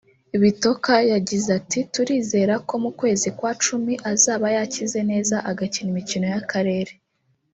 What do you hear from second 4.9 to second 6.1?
neza agakina